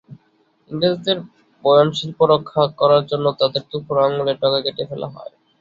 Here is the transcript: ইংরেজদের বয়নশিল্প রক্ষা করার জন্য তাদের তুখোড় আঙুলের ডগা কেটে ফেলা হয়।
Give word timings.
ইংরেজদের 0.69 1.17
বয়নশিল্প 1.63 2.19
রক্ষা 2.33 2.63
করার 2.79 3.03
জন্য 3.11 3.25
তাদের 3.39 3.61
তুখোড় 3.71 4.01
আঙুলের 4.05 4.37
ডগা 4.41 4.59
কেটে 4.65 4.83
ফেলা 4.89 5.07
হয়। 5.07 5.33